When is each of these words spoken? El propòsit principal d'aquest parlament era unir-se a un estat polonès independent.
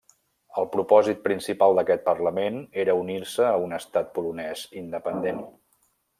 El 0.59 0.65
propòsit 0.75 1.19
principal 1.27 1.77
d'aquest 1.79 2.01
parlament 2.07 2.57
era 2.85 2.97
unir-se 3.01 3.47
a 3.51 3.53
un 3.67 3.77
estat 3.79 4.11
polonès 4.19 4.65
independent. 4.83 5.45